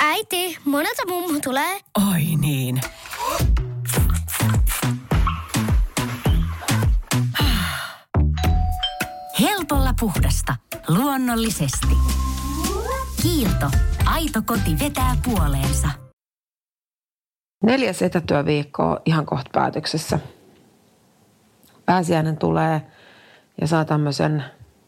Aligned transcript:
Äiti, 0.00 0.58
monelta 0.64 1.02
mummu 1.08 1.40
tulee? 1.40 1.80
Oi 2.12 2.22
niin. 2.40 2.80
Helpolla 9.40 9.94
puhdasta. 10.00 10.56
Luonnollisesti. 10.88 11.96
Kiilto. 13.22 13.70
Aito 14.04 14.42
koti 14.46 14.78
vetää 14.80 15.16
puoleensa. 15.24 15.88
Neljäs 17.62 18.02
etätyöviikko 18.02 19.00
ihan 19.04 19.26
kohta 19.26 19.50
päätöksessä. 19.52 20.18
Pääsiäinen 21.86 22.36
tulee 22.36 22.82
ja 23.60 23.66
saa 23.66 23.84
tämmöisen 23.84 24.44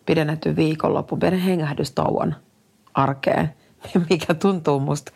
pidennetyn 0.06 0.56
viikonlopun, 0.56 1.18
pienen 1.18 1.40
hengähdystauon 1.40 2.34
arkeen, 2.94 3.54
mikä 4.10 4.34
tuntuu 4.34 4.80
musta 4.80 5.12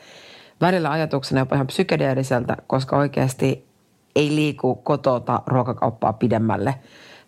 välillä 0.60 0.90
ajatuksena 0.90 1.40
jopa 1.40 1.54
ihan 1.54 1.66
psykedeelliseltä, 1.66 2.56
koska 2.66 2.96
oikeasti 2.96 3.70
ei 4.16 4.34
liiku 4.34 4.74
kotota 4.74 5.42
ruokakauppaa 5.46 6.12
pidemmälle 6.12 6.74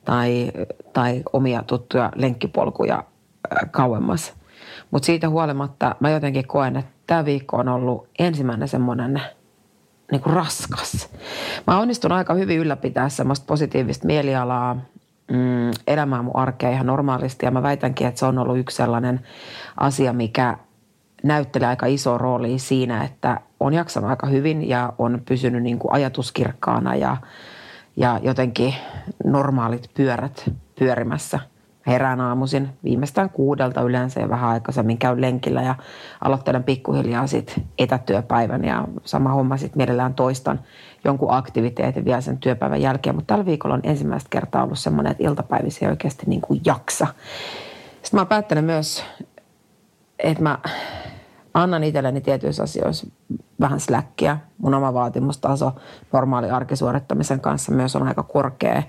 tai, 0.04 0.52
tai 0.92 1.22
omia 1.32 1.62
tuttuja 1.62 2.12
lenkkipolkuja 2.14 3.04
kauemmas. 3.70 4.34
Mutta 4.90 5.06
siitä 5.06 5.28
huolimatta 5.28 5.96
mä 6.00 6.10
jotenkin 6.10 6.46
koen, 6.46 6.76
että 6.76 6.92
tämä 7.06 7.24
viikko 7.24 7.56
on 7.56 7.68
ollut 7.68 8.08
ensimmäinen 8.18 8.68
semmoinen 8.68 9.22
niin 10.12 10.22
kuin 10.22 10.34
raskas. 10.34 11.10
Mä 11.66 11.78
onnistun 11.78 12.12
aika 12.12 12.34
hyvin 12.34 12.58
ylläpitää 12.58 13.08
semmoista 13.08 13.46
positiivista 13.46 14.06
mielialaa, 14.06 14.76
mm, 15.32 15.70
elämää 15.86 16.22
mun 16.22 16.36
arkea 16.36 16.70
ihan 16.70 16.86
normaalisti. 16.86 17.46
Ja 17.46 17.50
mä 17.50 17.62
väitänkin, 17.62 18.06
että 18.06 18.18
se 18.18 18.26
on 18.26 18.38
ollut 18.38 18.58
yksi 18.58 18.76
sellainen 18.76 19.20
asia, 19.76 20.12
mikä 20.12 20.56
näyttelee 21.22 21.68
aika 21.68 21.86
iso 21.86 22.18
rooli 22.18 22.58
siinä, 22.58 23.04
että 23.04 23.40
on 23.60 23.74
jaksanut 23.74 24.10
aika 24.10 24.26
hyvin 24.26 24.68
ja 24.68 24.92
on 24.98 25.22
pysynyt 25.28 25.62
niin 25.62 25.78
kuin 25.78 25.92
ajatuskirkkaana 25.92 26.94
ja, 26.94 27.16
ja 27.96 28.20
jotenkin 28.22 28.74
normaalit 29.24 29.90
pyörät 29.94 30.50
pyörimässä. 30.78 31.51
Herään 31.86 32.20
aamuisin 32.20 32.68
viimeistään 32.84 33.30
kuudelta 33.30 33.82
yleensä 33.82 34.20
ja 34.20 34.28
vähän 34.28 34.50
aikaisemmin 34.50 34.98
käyn 34.98 35.20
lenkillä 35.20 35.62
ja 35.62 35.74
aloittelen 36.24 36.64
pikkuhiljaa 36.64 37.26
sit 37.26 37.60
etätyöpäivän 37.78 38.64
ja 38.64 38.84
sama 39.04 39.32
homma 39.32 39.56
sitten 39.56 39.78
mielellään 39.78 40.14
toistan 40.14 40.60
jonkun 41.04 41.32
aktiviteetin 41.32 42.04
vielä 42.04 42.20
sen 42.20 42.38
työpäivän 42.38 42.82
jälkeen. 42.82 43.16
Mutta 43.16 43.34
tällä 43.34 43.46
viikolla 43.46 43.74
on 43.74 43.80
ensimmäistä 43.84 44.30
kertaa 44.30 44.64
ollut 44.64 44.78
semmoinen, 44.78 45.10
että 45.10 45.24
iltapäivissä 45.24 45.86
ei 45.86 45.90
oikeasti 45.90 46.26
niin 46.26 46.40
kuin 46.40 46.60
jaksa. 46.64 47.06
Sitten 48.02 48.18
mä 48.18 48.20
oon 48.20 48.28
päättänyt 48.28 48.64
myös, 48.64 49.04
että 50.18 50.42
mä 50.42 50.58
annan 51.54 51.84
itselleni 51.84 52.20
tietyissä 52.20 52.62
asioissa 52.62 53.06
vähän 53.60 53.80
släkkiä. 53.80 54.38
Mun 54.58 54.74
oma 54.74 54.94
vaatimustaso 54.94 55.72
normaali 56.12 56.50
arkisuorittamisen 56.50 57.40
kanssa 57.40 57.72
myös 57.72 57.96
on 57.96 58.08
aika 58.08 58.22
korkea. 58.22 58.82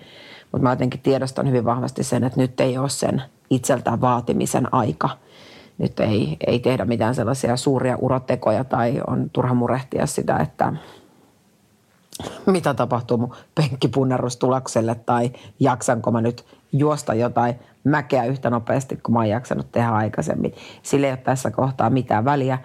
Mutta 0.53 0.63
mä 0.63 0.71
jotenkin 0.71 0.99
tiedostan 0.99 1.47
hyvin 1.47 1.65
vahvasti 1.65 2.03
sen, 2.03 2.23
että 2.23 2.39
nyt 2.39 2.59
ei 2.59 2.77
ole 2.77 2.89
sen 2.89 3.21
itseltään 3.49 4.01
vaatimisen 4.01 4.73
aika. 4.73 5.09
Nyt 5.77 5.99
ei, 5.99 6.37
ei 6.47 6.59
tehdä 6.59 6.85
mitään 6.85 7.15
sellaisia 7.15 7.57
suuria 7.57 7.97
urotekoja 8.01 8.63
tai 8.63 9.01
on 9.07 9.29
turha 9.29 9.53
murehtia 9.53 10.05
sitä, 10.05 10.37
että 10.37 10.73
mitä 12.45 12.73
tapahtuu 12.73 13.17
mun 13.17 13.35
penkkipunnerustulokselle 13.55 14.95
tai 14.95 15.31
jaksanko 15.59 16.11
mä 16.11 16.21
nyt 16.21 16.45
juosta 16.73 17.13
jotain 17.13 17.55
mäkeä 17.83 18.25
yhtä 18.25 18.49
nopeasti 18.49 18.95
kuin 18.95 19.13
mä 19.13 19.19
oon 19.19 19.29
jaksanut 19.29 19.71
tehdä 19.71 19.89
aikaisemmin. 19.89 20.53
Sillä 20.83 21.07
ei 21.07 21.13
ole 21.13 21.17
tässä 21.17 21.51
kohtaa 21.51 21.89
mitään 21.89 22.25
väliä. 22.25 22.59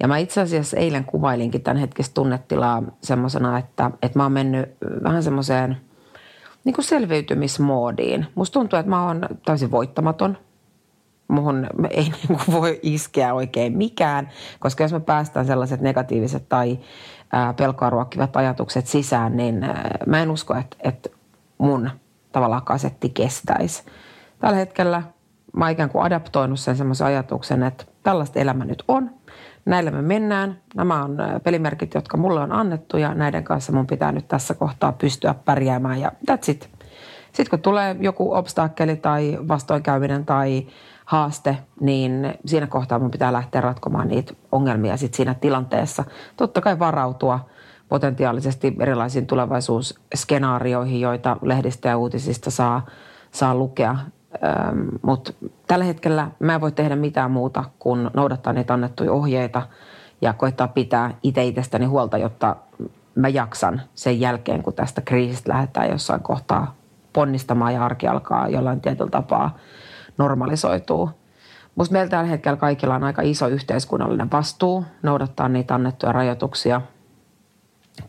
Ja 0.00 0.08
mä 0.08 0.18
itse 0.18 0.40
asiassa 0.40 0.76
eilen 0.76 1.04
kuvailinkin 1.04 1.62
tämän 1.62 1.76
hetkistä 1.76 2.14
tunnetilaa 2.14 2.82
semmoisena, 3.02 3.58
että, 3.58 3.90
että 4.02 4.18
mä 4.18 4.22
oon 4.22 4.32
mennyt 4.32 4.68
vähän 5.02 5.22
semmoiseen 5.22 5.76
niin 6.64 6.74
kuin 6.74 6.84
selviytymismoodiin. 6.84 8.26
Musta 8.34 8.52
tuntuu, 8.52 8.78
että 8.78 8.90
mä 8.90 9.06
oon 9.06 9.20
täysin 9.44 9.70
voittamaton. 9.70 10.38
Muhun 11.28 11.66
ei 11.90 12.04
niin 12.28 12.28
kuin 12.28 12.60
voi 12.60 12.80
iskeä 12.82 13.34
oikein 13.34 13.76
mikään, 13.76 14.30
koska 14.58 14.84
jos 14.84 14.92
me 14.92 15.00
päästään 15.00 15.46
sellaiset 15.46 15.80
negatiiviset 15.80 16.48
tai 16.48 16.78
pelkoa 17.56 17.90
ruokkivat 17.90 18.36
ajatukset 18.36 18.86
sisään, 18.86 19.36
niin 19.36 19.66
mä 20.06 20.22
en 20.22 20.30
usko, 20.30 20.54
että, 20.54 20.76
että 20.80 21.08
mun 21.58 21.90
tavallaan 22.32 22.64
kasetti 22.64 23.08
kestäisi. 23.08 23.82
Tällä 24.38 24.56
hetkellä 24.56 25.02
mä 25.56 25.64
oon 25.64 25.72
ikään 25.72 25.90
kuin 25.90 26.04
adaptoinut 26.04 26.60
sen 26.60 26.76
semmoisen 26.76 27.06
ajatuksen, 27.06 27.62
että 27.62 27.84
tällaista 28.02 28.38
elämä 28.38 28.64
nyt 28.64 28.84
on. 28.88 29.10
Näillä 29.64 29.90
me 29.90 30.02
mennään. 30.02 30.58
Nämä 30.74 31.04
on 31.04 31.18
pelimerkit, 31.44 31.94
jotka 31.94 32.16
mulle 32.16 32.40
on 32.40 32.52
annettu 32.52 32.96
ja 32.96 33.14
näiden 33.14 33.44
kanssa 33.44 33.72
mun 33.72 33.86
pitää 33.86 34.12
nyt 34.12 34.28
tässä 34.28 34.54
kohtaa 34.54 34.92
pystyä 34.92 35.34
pärjäämään 35.44 36.00
ja 36.00 36.12
that's 36.30 36.50
it. 36.50 36.70
Sitten 37.32 37.50
kun 37.50 37.58
tulee 37.58 37.96
joku 38.00 38.34
obstakkeli 38.34 38.96
tai 38.96 39.38
vastoinkäyminen 39.48 40.26
tai 40.26 40.66
haaste, 41.04 41.56
niin 41.80 42.34
siinä 42.46 42.66
kohtaa 42.66 42.98
mun 42.98 43.10
pitää 43.10 43.32
lähteä 43.32 43.60
ratkomaan 43.60 44.08
niitä 44.08 44.34
ongelmia 44.52 44.96
sit 44.96 45.14
siinä 45.14 45.34
tilanteessa. 45.34 46.04
Totta 46.36 46.60
kai 46.60 46.78
varautua 46.78 47.48
potentiaalisesti 47.88 48.76
erilaisiin 48.80 49.26
tulevaisuusskenaarioihin, 49.26 51.00
joita 51.00 51.36
lehdistä 51.42 51.88
ja 51.88 51.98
uutisista 51.98 52.50
saa, 52.50 52.86
saa 53.30 53.54
lukea. 53.54 53.96
Mutta 55.02 55.32
tällä 55.66 55.84
hetkellä 55.84 56.30
mä 56.38 56.54
en 56.54 56.60
voi 56.60 56.72
tehdä 56.72 56.96
mitään 56.96 57.30
muuta 57.30 57.64
kuin 57.78 58.10
noudattaa 58.14 58.52
niitä 58.52 58.74
annettuja 58.74 59.12
ohjeita 59.12 59.62
ja 60.20 60.32
koittaa 60.32 60.68
pitää 60.68 61.14
itse 61.22 61.44
itsestäni 61.44 61.86
huolta, 61.86 62.18
jotta 62.18 62.56
mä 63.14 63.28
jaksan 63.28 63.82
sen 63.94 64.20
jälkeen, 64.20 64.62
kun 64.62 64.74
tästä 64.74 65.00
kriisistä 65.00 65.52
lähdetään 65.52 65.90
jossain 65.90 66.22
kohtaa 66.22 66.74
ponnistamaan 67.12 67.74
ja 67.74 67.84
arki 67.84 68.06
alkaa 68.06 68.48
jollain 68.48 68.80
tietyllä 68.80 69.10
tapaa– 69.10 69.54
normalisoituu. 70.18 71.10
Musta 71.74 71.92
meillä 71.92 72.10
tällä 72.10 72.28
hetkellä 72.28 72.56
kaikilla 72.56 72.94
on 72.94 73.04
aika 73.04 73.22
iso 73.22 73.48
yhteiskunnallinen 73.48 74.30
vastuu 74.30 74.84
noudattaa 75.02 75.48
niitä 75.48 75.74
annettuja 75.74 76.12
rajoituksia, 76.12 76.80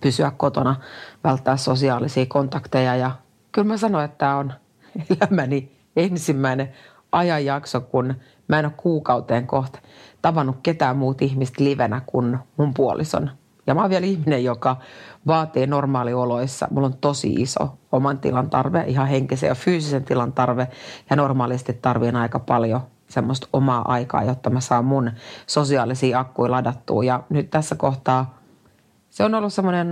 pysyä 0.02 0.32
kotona, 0.38 0.76
välttää 1.24 1.58
sosiaalisia 1.58 2.26
kontakteja 2.26 2.96
ja 2.96 3.12
kyllä 3.52 3.68
mä 3.68 3.78
sanoin, 3.78 4.06
että 4.06 4.18
tämä 4.18 4.38
on 4.38 4.54
elämäni 5.22 5.79
ensimmäinen 5.96 6.74
ajanjakso, 7.12 7.82
kun 7.82 8.16
mä 8.48 8.60
en 8.60 8.66
ole 8.66 8.74
kuukauteen 8.78 9.48
kohta 9.48 9.80
tavannut 10.22 10.58
ketään 10.64 10.98
muut 10.98 11.22
ihmistä 11.22 11.64
livenä 11.64 12.02
kuin 12.06 12.38
mun 12.58 12.74
puolison. 12.74 13.32
Ja 13.68 13.76
mä 13.76 13.82
oon 13.82 13.90
vielä 13.90 14.06
ihminen, 14.06 14.44
joka 14.44 14.78
vaatii 15.28 15.68
normaalioloissa. 15.68 16.68
Mulla 16.72 16.88
on 16.88 16.98
tosi 17.02 17.34
iso 17.34 17.78
oman 17.92 18.20
tilan 18.20 18.50
tarve, 18.50 18.84
ihan 18.88 19.08
henkisen 19.08 19.48
ja 19.48 19.56
fyysisen 19.56 20.04
tilan 20.04 20.34
tarve. 20.34 20.68
Ja 21.10 21.16
normaalisti 21.16 21.74
tarvien 21.74 22.16
aika 22.16 22.40
paljon 22.40 22.82
semmoista 23.08 23.48
omaa 23.54 23.92
aikaa, 23.92 24.24
jotta 24.24 24.50
mä 24.50 24.60
saan 24.60 24.86
mun 24.86 25.12
sosiaalisia 25.48 26.20
akkuja 26.20 26.52
ladattua. 26.52 27.04
Ja 27.04 27.24
nyt 27.30 27.50
tässä 27.50 27.76
kohtaa 27.76 28.39
se 29.10 29.24
on 29.24 29.36
ollut 29.36 29.54
semmoinen 29.54 29.88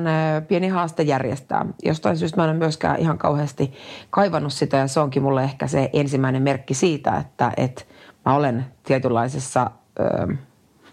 pieni 0.47 0.67
haaste 0.67 1.03
järjestää. 1.03 1.65
Jostain 1.83 2.17
syystä 2.17 2.37
mä 2.37 2.43
en 2.43 2.49
ole 2.49 2.57
myöskään 2.57 2.99
ihan 2.99 3.17
kauheasti 3.17 3.73
kaivannut 4.09 4.53
sitä 4.53 4.77
ja 4.77 4.87
se 4.87 4.99
onkin 4.99 5.23
mulle 5.23 5.43
ehkä 5.43 5.67
se 5.67 5.89
ensimmäinen 5.93 6.43
merkki 6.43 6.73
siitä, 6.73 7.17
että, 7.17 7.51
että 7.57 7.83
mä 8.25 8.35
olen 8.35 8.65
tietynlaisessa 8.83 9.71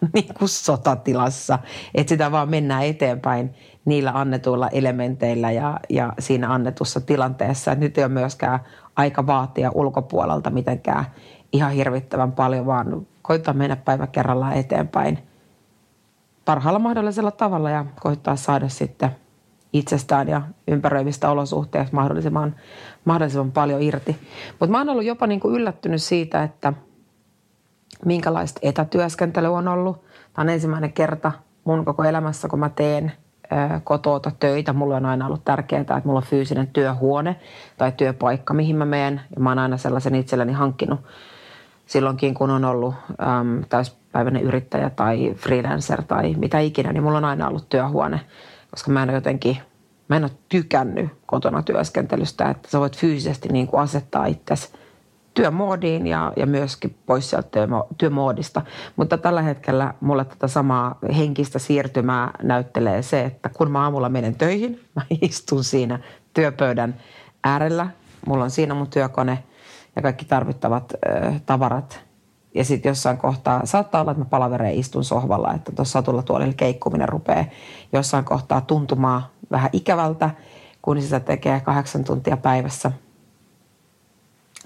niin 0.15 0.34
kuin 0.39 0.49
sotatilassa, 0.49 1.59
että 1.95 2.09
sitä 2.09 2.33
vaan 2.33 2.49
mennään 2.49 2.84
eteenpäin 2.84 3.55
niillä 3.84 4.13
annetuilla 4.15 4.69
elementeillä 4.69 5.51
ja, 5.51 5.81
ja 5.89 6.13
siinä 6.19 6.53
annetussa 6.53 7.01
tilanteessa. 7.01 7.73
Et 7.73 7.79
nyt 7.79 7.99
ei 7.99 8.05
ole 8.05 8.13
myöskään 8.13 8.61
aika 8.97 9.27
vaatia 9.27 9.71
ulkopuolelta 9.75 10.51
mitenkään 10.51 11.05
ihan 11.53 11.73
hirvittävän 11.73 12.33
paljon, 12.33 12.67
vaan 12.67 13.07
koittaa 13.23 13.54
mennä 13.54 13.77
päivä 13.77 14.07
kerrallaan 14.07 14.53
eteenpäin 14.53 15.19
parhaalla 16.45 16.79
mahdollisella 16.79 17.31
tavalla 17.31 17.71
ja 17.71 17.85
koittaa 18.01 18.37
saada 18.37 18.69
sitten 18.69 19.11
itsestään 19.73 20.29
ja 20.29 20.43
ympäröivistä 20.69 21.31
olosuhteista 21.31 21.97
mahdollisimman, 21.97 22.55
mahdollisimman 23.05 23.53
paljon 23.53 23.83
irti. 23.83 24.17
Mutta 24.61 24.73
mä 24.73 24.79
oon 24.79 24.89
ollut 24.89 25.05
jopa 25.05 25.27
niin 25.27 25.41
kuin 25.41 25.55
yllättynyt 25.55 26.03
siitä, 26.03 26.43
että– 26.43 26.73
minkälaista 28.05 28.61
etätyöskentely 28.63 29.55
on 29.55 29.69
ollut. 29.69 30.05
Tämä 30.05 30.43
on 30.43 30.49
ensimmäinen 30.49 30.93
kerta 30.93 31.33
mun 31.65 31.85
koko 31.85 32.05
elämässä, 32.05 32.49
kun 32.49 32.59
mä 32.59 32.69
teen 32.69 33.13
kotoota 33.85 34.31
töitä. 34.41 34.73
Mulla 34.73 34.97
on 34.97 35.07
aina 35.07 35.27
ollut 35.27 35.45
tärkeää, 35.45 35.81
että 35.81 36.03
mulla 36.05 36.19
on 36.19 36.27
fyysinen 36.27 36.67
työhuone 36.67 37.37
tai 37.79 37.93
työpaikka, 37.93 38.55
mihin 38.55 38.77
mä 38.77 38.85
menen. 38.85 39.21
Ja 39.35 39.41
mä 39.41 39.51
oon 39.51 39.59
aina 39.59 39.77
sellaisen 39.77 40.15
itselleni 40.15 40.53
hankkinut 40.53 41.01
silloinkin, 41.87 42.35
kun 42.35 42.51
on 42.51 42.65
ollut 42.65 42.95
äm, 43.23 43.65
täyspäiväinen 44.15 44.43
yrittäjä 44.43 44.91
tai 44.91 45.34
freelancer 45.37 46.03
tai 46.03 46.34
mitä 46.34 46.59
ikinä, 46.59 46.93
niin 46.93 47.03
mulla 47.03 47.19
on 47.19 47.25
aina 47.25 47.49
ollut 47.49 47.69
työhuone, 47.69 48.21
koska 48.71 48.91
mä 48.91 49.03
en 49.03 49.09
ole 49.09 49.16
jotenkin, 49.16 49.59
mä 50.09 50.16
en 50.16 50.25
ole 50.25 50.31
tykännyt 50.49 51.11
kotona 51.27 51.63
työskentelystä, 51.63 52.51
että 52.51 52.71
sä 52.71 52.81
voit 52.81 52.97
fyysisesti 52.97 53.49
niin 53.49 53.66
kuin 53.66 53.81
asettaa 53.81 54.27
itsesi 54.27 54.69
työmoodiin 55.34 56.07
ja, 56.07 56.33
ja 56.37 56.47
myöskin 56.47 56.95
pois 57.07 57.31
sieltä 57.31 57.49
työmo, 57.51 57.87
työmoodista. 57.99 58.63
Mutta 58.97 59.19
tällä 59.19 59.43
hetkellä 59.43 59.95
mulle 60.01 60.25
tätä 60.25 60.49
samaa 60.49 60.99
henkistä 61.17 61.59
siirtymää 61.59 62.31
näyttelee 62.43 63.03
se, 63.03 63.25
että 63.25 63.49
kun 63.49 63.71
mä 63.71 63.83
aamulla 63.83 64.09
menen 64.09 64.34
töihin, 64.34 64.81
mä 64.97 65.03
istun 65.21 65.65
siinä 65.65 65.99
työpöydän 66.34 66.95
äärellä. 67.45 67.89
Mulla 68.27 68.45
on 68.45 68.51
siinä 68.51 68.75
mun 68.75 68.91
työkone 68.91 69.45
ja 69.97 70.03
kaikki 70.03 70.25
tarvittavat 70.25 70.93
ö, 70.93 71.33
tavarat. 71.47 72.05
Ja 72.54 72.65
sitten 72.65 72.91
jossain 72.91 73.18
kohtaa, 73.18 73.66
saattaa 73.66 74.01
olla, 74.01 74.10
että 74.10 74.24
mä 74.24 74.30
palavereen 74.30 74.74
istun 74.74 75.04
sohvalla, 75.04 75.54
että 75.54 75.72
tuossa 75.72 75.92
satulla 75.92 76.22
tuolilla 76.22 76.54
keikkuminen 76.56 77.09
rupeaa 77.09 77.45
jossain 77.92 78.24
kohtaa 78.24 78.60
tuntumaan 78.60 79.22
vähän 79.51 79.71
ikävältä, 79.72 80.30
kun 80.83 81.03
sitä 81.03 81.21
tekee 81.21 81.60
kahdeksan 81.60 82.04
tuntia 82.04 82.36
päivässä– 82.36 82.92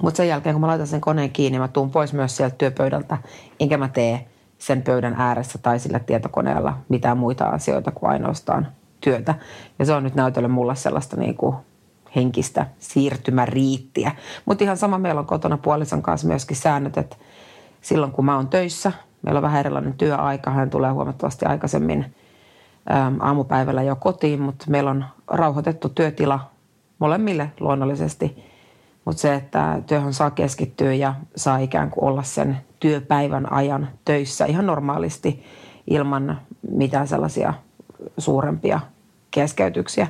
mutta 0.03 0.17
sen 0.17 0.29
jälkeen, 0.29 0.55
kun 0.55 0.61
mä 0.61 0.67
laitan 0.67 0.87
sen 0.87 1.01
koneen 1.01 1.31
kiinni, 1.31 1.59
mä 1.59 1.69
tuun 1.69 1.91
pois 1.91 2.13
myös 2.13 2.37
sieltä 2.37 2.57
työpöydältä, 2.59 3.19
enkä 3.61 3.79
mä 3.79 3.89
tee 3.89 4.29
sen 4.59 4.83
pöydän 4.83 5.15
ääressä 5.19 5.59
tai 5.59 5.79
sillä 5.79 5.99
tietokoneella 5.99 6.79
mitään 6.89 7.19
muita 7.19 7.45
asioita 7.45 7.91
kuin 7.91 8.11
ainoastaan 8.11 8.69
työtä. 9.01 9.35
Ja 9.79 9.85
se 9.85 9.93
on 9.93 10.03
nyt 10.03 10.15
näytellyt 10.15 10.53
mulle 10.53 10.77
sellaista 10.77 11.17
niin 11.17 11.35
kuin 11.35 11.57
henkistä 12.17 12.67
siirtymäriittiä. 12.79 14.13
Mutta 14.45 14.65
ihan 14.65 14.77
sama 14.77 14.99
meillä 14.99 15.21
on 15.21 15.27
kotona 15.27 15.59
puolison 15.59 16.03
kanssa 16.03 16.27
myöskin 16.27 16.57
säännöt, 16.57 16.99
että 16.99 17.17
silloin 17.89 18.13
kun 18.13 18.25
mä 18.25 18.37
oon 18.37 18.49
töissä, 18.49 18.93
meillä 19.23 19.39
on 19.39 19.43
vähän 19.43 19.61
erilainen 19.61 19.93
työaika, 19.93 20.51
hän 20.51 20.71
tulee 20.71 20.91
huomattavasti 20.91 21.47
aikaisemmin 21.47 22.15
ää, 22.89 23.13
aamupäivällä 23.21 23.83
jo 23.83 23.97
kotiin, 23.97 24.41
mutta 24.41 24.65
meillä 24.69 24.91
on 24.91 25.05
rauhoitettu 25.27 25.89
työtila 25.89 26.51
molemmille 26.99 27.53
luonnollisesti– 27.61 28.37
mutta 29.09 29.21
se, 29.21 29.35
että 29.35 29.83
työhön 29.87 30.15
saa 30.15 30.31
keskittyä 30.31 30.95
ja 30.95 31.15
saa 31.37 31.59
ikään 31.59 31.91
kuin 31.91 32.05
olla 32.05 32.23
sen 32.23 32.59
työpäivän 32.81 33.53
ajan 33.53 33.89
töissä 34.05 34.45
ihan 34.45 34.67
normaalisti 34.67 35.45
ilman 35.87 36.41
mitään 36.71 37.09
sellaisia 37.09 37.55
suurempia 38.19 38.81
keskeytyksiä. 39.31 40.07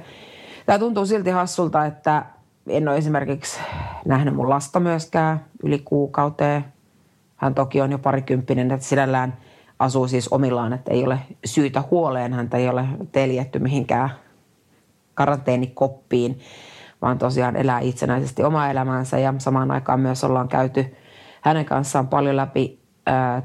Tämä 0.66 0.78
tuntuu 0.78 1.06
silti 1.06 1.30
hassulta, 1.30 1.86
että 1.86 2.24
en 2.66 2.88
ole 2.88 2.96
esimerkiksi 2.96 3.60
nähnyt 4.04 4.34
mun 4.34 4.48
lasta 4.48 4.80
myöskään 4.80 5.44
yli 5.62 5.78
kuukauteen. 5.78 6.64
Hän 7.38 7.54
toki 7.54 7.80
on 7.80 7.92
jo 7.92 7.98
parikymppinen, 7.98 8.70
että 8.70 8.86
sinällään 8.86 9.36
asuu 9.78 10.08
siis 10.08 10.28
omillaan, 10.28 10.72
että 10.72 10.94
ei 10.94 11.04
ole 11.04 11.18
syytä 11.44 11.82
huoleen. 11.90 12.32
Häntä 12.32 12.56
ei 12.56 12.68
ole 12.68 12.88
teljetty 13.12 13.58
mihinkään 13.58 14.10
karanteenikoppiin 15.14 16.40
vaan 17.02 17.18
tosiaan 17.18 17.56
elää 17.56 17.80
itsenäisesti 17.80 18.44
omaa 18.44 18.70
elämäänsä 18.70 19.18
ja 19.18 19.34
samaan 19.38 19.70
aikaan 19.70 20.00
myös 20.00 20.24
ollaan 20.24 20.48
käyty 20.48 20.96
hänen 21.40 21.64
kanssaan 21.64 22.08
paljon 22.08 22.36
läpi 22.36 22.78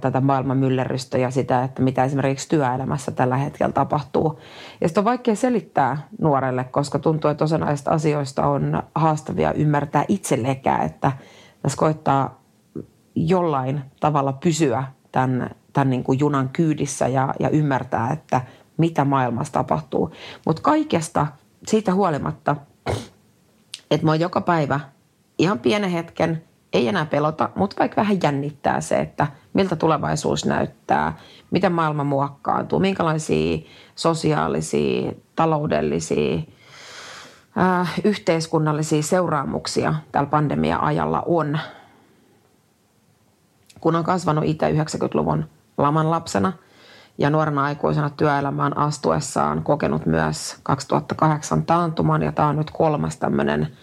tätä 0.01 0.21
maailman 0.21 0.57
myllerrystä 0.57 1.17
ja 1.17 1.31
sitä, 1.31 1.63
että 1.63 1.81
mitä 1.81 2.03
esimerkiksi 2.03 2.49
työelämässä 2.49 3.11
tällä 3.11 3.37
hetkellä 3.37 3.73
tapahtuu. 3.73 4.39
Ja 4.81 4.87
sitä 4.87 4.99
on 4.99 5.05
vaikea 5.05 5.35
selittää 5.35 6.07
nuorelle, 6.21 6.63
koska 6.63 6.99
tuntuu, 6.99 7.31
että 7.31 7.43
osa 7.43 7.57
näistä 7.57 7.91
asioista 7.91 8.47
on 8.47 8.83
haastavia 8.95 9.53
ymmärtää 9.53 10.05
itsellekään, 10.07 10.85
että 10.85 11.11
tässä 11.61 11.77
koittaa 11.77 12.42
jollain 13.15 13.81
tavalla 13.99 14.33
pysyä 14.33 14.83
tämän, 15.11 15.49
tämän 15.73 15.89
niin 15.89 16.03
kuin 16.03 16.19
junan 16.19 16.49
kyydissä 16.49 17.07
ja, 17.07 17.33
ja 17.39 17.49
ymmärtää, 17.49 18.11
että 18.11 18.41
mitä 18.77 19.05
maailmassa 19.05 19.53
tapahtuu. 19.53 20.11
Mutta 20.45 20.61
kaikesta 20.61 21.27
siitä 21.67 21.93
huolimatta– 21.93 22.55
että 23.93 24.05
mä 24.05 24.15
joka 24.15 24.41
päivä 24.41 24.79
ihan 25.37 25.59
pienen 25.59 25.89
hetken, 25.89 26.43
ei 26.73 26.87
enää 26.87 27.05
pelota, 27.05 27.49
mutta 27.55 27.75
vaikka 27.79 28.01
vähän 28.01 28.17
jännittää 28.23 28.81
se, 28.81 28.99
että 28.99 29.27
miltä 29.53 29.75
tulevaisuus 29.75 30.45
näyttää, 30.45 31.17
miten 31.51 31.71
maailma 31.71 32.03
muokkaantuu, 32.03 32.79
minkälaisia 32.79 33.57
sosiaalisia, 33.95 35.11
taloudellisia, 35.35 36.41
äh, 37.57 37.93
yhteiskunnallisia 38.03 39.03
seuraamuksia 39.03 39.93
tällä 40.11 40.29
pandemia-ajalla 40.29 41.23
on. 41.25 41.59
Kun 43.83 43.95
on 43.95 44.03
kasvanut 44.03 44.43
itse 44.43 44.71
90-luvun 44.71 45.45
laman 45.77 46.11
lapsena 46.11 46.53
ja 47.17 47.29
nuorena 47.29 47.63
aikuisena 47.63 48.09
työelämään 48.09 48.77
astuessaan 48.77 49.63
kokenut 49.63 50.05
myös 50.05 50.55
2008 50.63 51.65
taantuman 51.65 52.21
ja 52.21 52.31
tämä 52.31 52.47
on 52.47 52.55
nyt 52.55 52.71
kolmas 52.71 53.17
tämmöinen– 53.17 53.67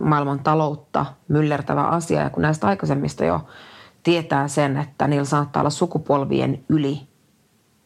maailman 0.00 0.38
taloutta 0.38 1.06
myllertävä 1.28 1.82
asia. 1.82 2.20
Ja 2.20 2.30
kun 2.30 2.42
näistä 2.42 2.66
aikaisemmista 2.66 3.24
jo 3.24 3.46
tietää 4.02 4.48
sen, 4.48 4.76
että 4.76 5.06
niillä 5.06 5.24
saattaa 5.24 5.60
olla 5.60 5.70
sukupolvien 5.70 6.64
yli 6.68 7.00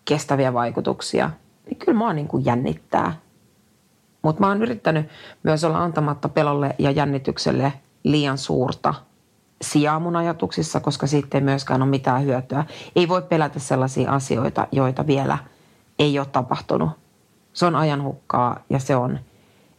kestäviä 0.04 0.52
vaikutuksia, 0.52 1.30
niin 1.66 1.76
kyllä 1.76 1.98
mua 1.98 2.12
niin 2.12 2.28
kuin 2.28 2.44
jännittää. 2.44 3.12
Mutta 4.22 4.40
mä 4.40 4.48
oon 4.48 4.62
yrittänyt 4.62 5.08
myös 5.42 5.64
olla 5.64 5.78
antamatta 5.78 6.28
pelolle 6.28 6.74
ja 6.78 6.90
jännitykselle 6.90 7.72
liian 8.04 8.38
suurta 8.38 8.94
sijaa 9.62 10.00
mun 10.00 10.16
ajatuksissa, 10.16 10.81
koska 10.81 11.06
siitä 11.06 11.38
ei 11.38 11.44
myöskään 11.44 11.82
ole 11.82 11.90
mitään 11.90 12.25
hyötyä. 12.25 12.64
Ei 12.96 13.08
voi 13.08 13.22
pelätä 13.22 13.58
sellaisia 13.58 14.12
asioita, 14.12 14.66
joita 14.72 15.06
vielä 15.06 15.38
ei 15.99 16.19
ole 16.19 16.26
tapahtunut. 16.26 16.90
Se 17.52 17.66
on 17.66 17.76
ajanhukkaa 17.76 18.60
ja 18.70 18.78
se 18.78 18.96
on 18.96 19.19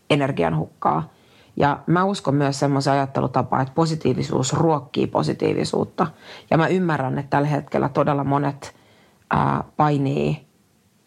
energianhukkaa. 0.10 1.10
Ja 1.58 1.80
mä 1.88 2.04
uskon 2.04 2.36
myös 2.36 2.60
semmoisen 2.60 2.94
ajattelutapaan, 2.94 3.62
että 3.62 3.74
positiivisuus 3.74 4.54
ruokkii 4.54 5.08
positiivisuutta. 5.08 6.08
Ja 6.50 6.58
mä 6.58 6.68
ymmärrän, 6.68 7.20
että 7.20 7.30
tällä 7.30 7.48
hetkellä 7.48 7.90
todella 7.90 8.24
monet 8.24 8.76
ää, 9.32 9.64
painii 9.78 10.48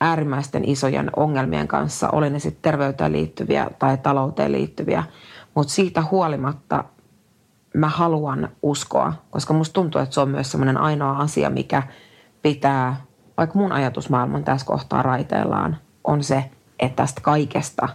äärimmäisten 0.01 0.69
isojen 0.69 1.11
ongelmien 1.17 1.69
kanssa, 1.69 2.11
oli 2.11 2.31
ne 2.31 2.39
sitten 2.39 2.63
terveyteen 2.63 3.13
liittyviä 3.13 3.71
tai 3.79 3.99
talouteen 3.99 4.53
liittyviä. 4.53 5.05
Mutta 5.55 5.73
siitä 5.73 6.03
huolimatta 6.11 6.85
mä 7.75 7.89
haluan 7.89 8.49
uskoa, 8.63 9.13
koska 9.31 9.55
musta 9.55 9.73
tuntuu, 9.73 10.01
että 10.01 10.15
se 10.15 10.21
on 10.21 10.29
myös 10.29 10.51
semmoinen 10.51 10.79
ainoa 10.79 11.17
asia, 11.17 11.51
mikä 11.51 11.83
pitää, 12.43 12.97
vaikka 13.37 13.59
mun 13.59 13.73
ajatusmaailman 13.73 14.45
tässä 14.45 14.67
kohtaa 14.67 15.03
raiteillaan, 15.03 15.77
on 16.05 16.25
se, 16.25 16.51
että 16.79 16.97
tästä 16.97 17.21
kaikesta, 17.21 17.89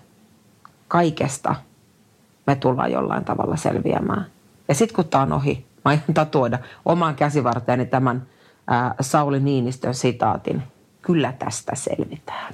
kaikesta– 0.87 1.55
me 2.47 2.55
tullaan 2.55 2.91
jollain 2.91 3.25
tavalla 3.25 3.55
selviämään. 3.55 4.25
Ja 4.67 4.75
sitten 4.75 4.95
kun 4.95 5.05
tämä 5.05 5.23
on 5.23 5.33
ohi, 5.33 5.65
mä 5.85 5.89
aion 5.89 6.13
tatuoida 6.13 6.59
omaan 6.85 7.15
käsivarteeni 7.15 7.85
tämän 7.85 8.27
ää, 8.67 8.95
Sauli 9.01 9.39
Niinistön 9.39 9.93
sitaatin. 9.93 10.63
Kyllä 11.01 11.33
tästä 11.39 11.75
selvitään. 11.75 12.53